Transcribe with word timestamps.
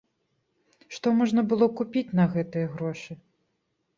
Што 0.97 1.11
можна 1.19 1.43
было 1.51 1.67
купіць 1.81 2.15
на 2.19 2.25
гэтыя 2.33 2.71
грошы? 2.75 3.19